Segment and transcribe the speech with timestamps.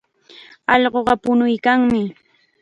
[0.73, 2.01] Allquqa puñuykanmi.